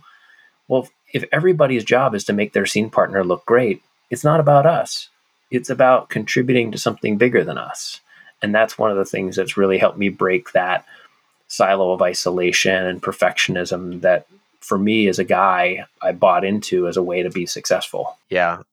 [0.69, 4.65] Well, if everybody's job is to make their scene partner look great, it's not about
[4.65, 5.09] us.
[5.51, 7.99] It's about contributing to something bigger than us.
[8.41, 10.85] And that's one of the things that's really helped me break that
[11.47, 14.27] silo of isolation and perfectionism that
[14.59, 18.17] for me as a guy, I bought into as a way to be successful.
[18.29, 18.63] Yeah.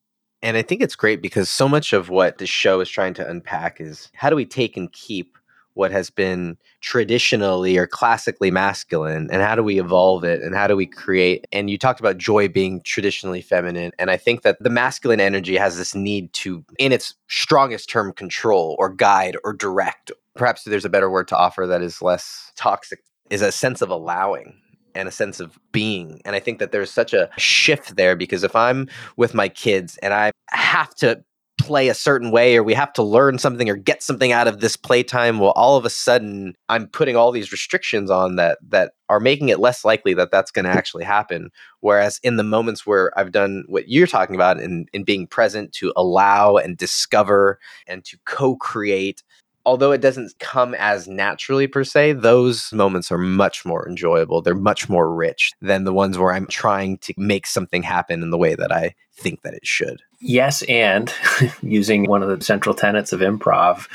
[0.43, 3.29] And I think it's great because so much of what the show is trying to
[3.29, 5.39] unpack is how do we take and keep
[5.75, 10.66] what has been traditionally or classically masculine and how do we evolve it and how
[10.66, 14.57] do we create and you talked about joy being traditionally feminine and i think that
[14.61, 19.53] the masculine energy has this need to in its strongest term control or guide or
[19.53, 23.01] direct perhaps there's a better word to offer that is less toxic
[23.31, 24.55] is a sense of allowing
[24.95, 26.20] and a sense of being.
[26.25, 29.99] And I think that there's such a shift there because if I'm with my kids
[29.99, 31.25] and I have to
[31.67, 34.61] play a certain way or we have to learn something or get something out of
[34.61, 38.93] this playtime well all of a sudden i'm putting all these restrictions on that that
[39.09, 40.75] are making it less likely that that's going to mm.
[40.75, 41.51] actually happen.
[41.81, 45.73] Whereas in the moments where i've done what you're talking about in, in being present
[45.75, 49.23] to allow and discover and to co-create
[49.67, 54.43] although it doesn't come as naturally per se, those moments are much more enjoyable.
[54.43, 58.31] They're much more rich than the ones where I'm trying to make something happen in
[58.31, 60.03] the way that I think that it should.
[60.21, 61.12] Yes, and
[61.62, 63.89] using one of the central tenets of improv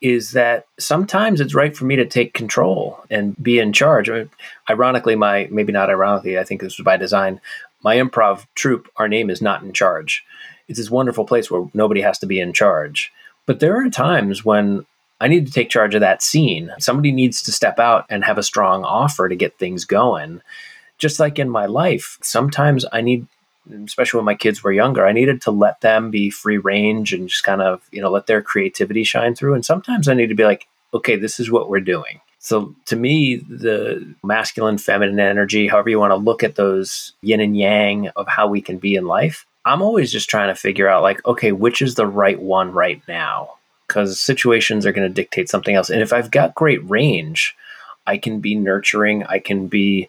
[0.00, 4.10] is that sometimes it's right for me to take control and be in charge.
[4.10, 4.30] I mean,
[4.68, 7.40] ironically, my maybe not ironically, I think this was by design.
[7.82, 10.24] My improv troupe, our name is not in charge.
[10.68, 13.12] It's this wonderful place where nobody has to be in charge
[13.46, 14.86] but there are times when
[15.20, 16.72] I need to take charge of that scene.
[16.78, 20.42] Somebody needs to step out and have a strong offer to get things going.
[20.98, 23.26] Just like in my life, sometimes I need,
[23.84, 27.28] especially when my kids were younger, I needed to let them be free range and
[27.28, 29.54] just kind of, you know, let their creativity shine through.
[29.54, 32.20] And sometimes I need to be like, okay, this is what we're doing.
[32.38, 37.40] So to me, the masculine, feminine energy, however you want to look at those yin
[37.40, 40.88] and yang of how we can be in life, I'm always just trying to figure
[40.88, 43.54] out like, okay, which is the right one right now?
[43.86, 45.90] Because situations are going to dictate something else.
[45.90, 47.54] And if I've got great range,
[48.06, 50.08] I can be nurturing, I can be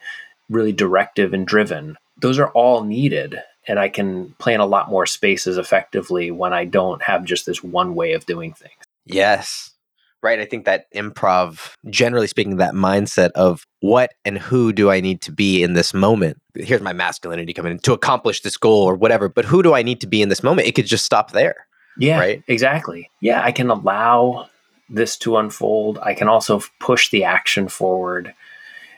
[0.50, 1.98] really directive and driven.
[2.20, 3.42] Those are all needed.
[3.68, 7.64] And I can plan a lot more spaces effectively when I don't have just this
[7.64, 8.76] one way of doing things.
[9.06, 9.75] Yes
[10.26, 10.40] right?
[10.40, 15.22] I think that improv, generally speaking, that mindset of what and who do I need
[15.22, 16.42] to be in this moment?
[16.56, 19.84] Here's my masculinity coming in to accomplish this goal or whatever, but who do I
[19.84, 20.68] need to be in this moment?
[20.68, 21.68] It could just stop there.
[21.98, 22.44] Yeah, right.
[22.48, 23.10] Exactly.
[23.22, 24.50] Yeah, I can allow
[24.90, 26.00] this to unfold.
[26.02, 28.34] I can also push the action forward.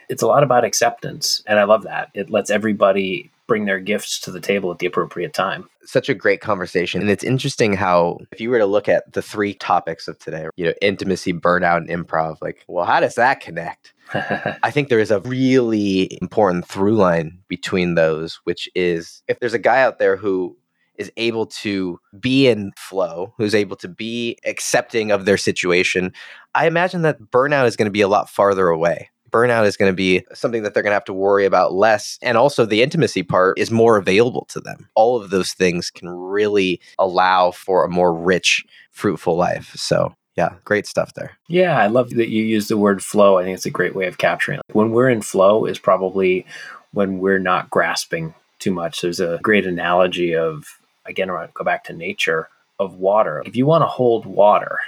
[0.09, 2.09] It's a lot about acceptance, and I love that.
[2.13, 5.67] It lets everybody bring their gifts to the table at the appropriate time.
[5.83, 7.01] Such a great conversation.
[7.01, 10.47] And it's interesting how, if you were to look at the three topics of today,
[10.57, 13.93] you know, intimacy, burnout, and improv, like, well, how does that connect?
[14.13, 19.53] I think there is a really important through line between those, which is if there's
[19.53, 20.57] a guy out there who
[20.95, 26.11] is able to be in flow, who's able to be accepting of their situation,
[26.55, 29.91] I imagine that burnout is going to be a lot farther away burnout is going
[29.91, 32.17] to be something that they're going to have to worry about less.
[32.21, 34.89] And also, the intimacy part is more available to them.
[34.95, 39.73] All of those things can really allow for a more rich, fruitful life.
[39.75, 41.37] So, yeah, great stuff there.
[41.47, 43.37] Yeah, I love that you use the word flow.
[43.37, 44.75] I think it's a great way of capturing it.
[44.75, 46.45] When we're in flow is probably
[46.91, 49.01] when we're not grasping too much.
[49.01, 52.49] There's a great analogy of, again, I go back to nature
[52.79, 53.43] of water.
[53.45, 54.79] If you want to hold water,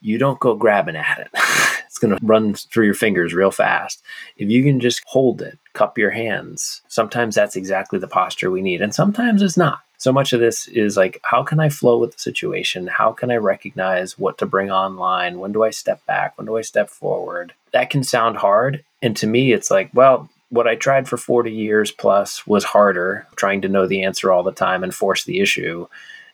[0.00, 1.28] you don't go grabbing at it.
[1.96, 4.02] it's going to run through your fingers real fast.
[4.36, 8.60] If you can just hold it, cup your hands, sometimes that's exactly the posture we
[8.60, 8.82] need.
[8.82, 9.80] And sometimes it's not.
[9.96, 12.86] So much of this is like, how can I flow with the situation?
[12.86, 15.38] How can I recognize what to bring online?
[15.38, 16.36] When do I step back?
[16.36, 17.54] When do I step forward?
[17.72, 18.84] That can sound hard.
[19.00, 23.26] And to me, it's like, well, what I tried for 40 years plus was harder,
[23.36, 25.86] trying to know the answer all the time and force the issue.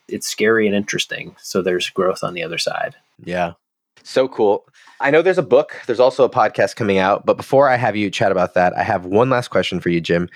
[0.09, 1.37] It's scary and interesting.
[1.41, 2.95] So there's growth on the other side.
[3.23, 3.53] Yeah.
[4.01, 4.65] So cool.
[4.99, 7.95] I know there's a book, there's also a podcast coming out, but before I have
[7.95, 10.29] you chat about that, I have one last question for you, Jim.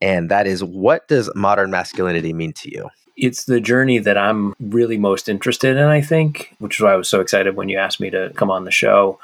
[0.00, 2.90] And that is what does modern masculinity mean to you?
[3.16, 6.96] it's the journey that I'm really most interested in, I think, which is why I
[6.96, 9.18] was so excited when you asked me to come on the show.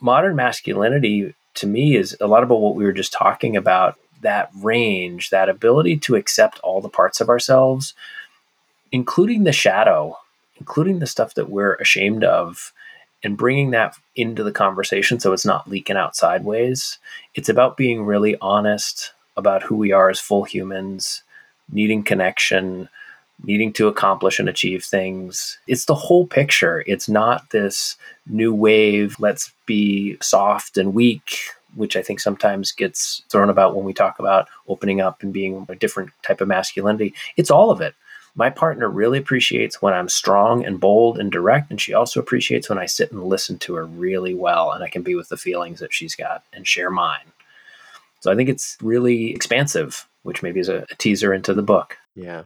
[0.00, 4.50] Modern masculinity to me is a lot about what we were just talking about that
[4.54, 7.94] range, that ability to accept all the parts of ourselves,
[8.92, 10.16] including the shadow,
[10.58, 12.72] including the stuff that we're ashamed of,
[13.24, 16.98] and bringing that into the conversation so it's not leaking out sideways.
[17.34, 21.22] It's about being really honest about who we are as full humans,
[21.72, 22.88] needing connection,
[23.42, 25.58] needing to accomplish and achieve things.
[25.66, 26.84] It's the whole picture.
[26.86, 27.96] It's not this
[28.26, 31.38] new wave, let's be soft and weak,
[31.74, 35.66] which I think sometimes gets thrown about when we talk about opening up and being
[35.68, 37.14] a different type of masculinity.
[37.36, 37.94] It's all of it.
[38.36, 42.68] My partner really appreciates when I'm strong and bold and direct, and she also appreciates
[42.68, 45.36] when I sit and listen to her really well and I can be with the
[45.36, 47.32] feelings that she's got and share mine.
[48.20, 51.98] So I think it's really expansive, which maybe is a, a teaser into the book.
[52.16, 52.44] Yeah.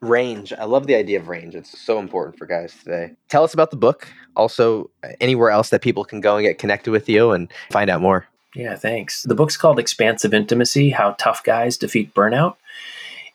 [0.00, 0.52] Range.
[0.52, 1.54] I love the idea of range.
[1.54, 3.12] It's so important for guys today.
[3.28, 4.08] Tell us about the book.
[4.36, 7.88] Also, uh, anywhere else that people can go and get connected with you and find
[7.88, 8.26] out more.
[8.54, 9.22] Yeah, thanks.
[9.22, 12.56] The book's called Expansive Intimacy How Tough Guys Defeat Burnout.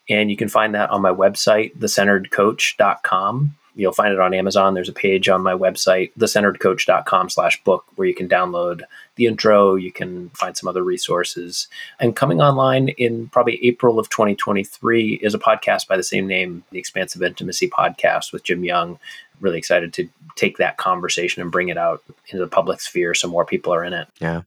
[0.10, 3.56] And you can find that on my website, thecenteredcoach.com.
[3.78, 4.74] You'll find it on Amazon.
[4.74, 8.84] There's a page on my website, thecenteredcoach.com slash book, where you can download
[9.18, 9.76] the intro.
[9.76, 11.68] You can find some other resources.
[12.00, 16.64] And coming online in probably April of 2023 is a podcast by the same name,
[16.72, 18.98] the Expansive Intimacy Podcast with Jim Young.
[19.42, 23.28] Really excited to take that conversation and bring it out into the public sphere so
[23.28, 24.08] more people are in it.
[24.22, 24.44] Yeah,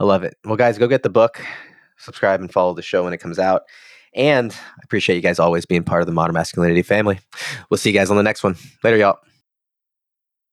[0.00, 0.36] I love it.
[0.44, 1.40] Well, guys, go get the book,
[1.96, 3.62] subscribe, and follow the show when it comes out.
[4.14, 7.18] And I appreciate you guys always being part of the Modern Masculinity family.
[7.68, 8.56] We'll see you guys on the next one.
[8.82, 9.18] Later, y'all.